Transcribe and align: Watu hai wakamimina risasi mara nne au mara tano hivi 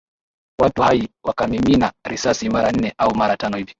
Watu 0.59 0.81
hai 0.81 1.07
wakamimina 1.23 1.93
risasi 2.09 2.49
mara 2.49 2.71
nne 2.71 2.93
au 2.97 3.15
mara 3.15 3.37
tano 3.37 3.57
hivi 3.57 3.69